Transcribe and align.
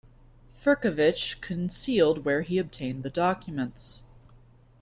Firkovich 0.51 1.41
concealed 1.41 2.25
where 2.25 2.41
he 2.41 2.57
obtained 2.57 3.03
the 3.03 3.11
documents. 3.11 4.01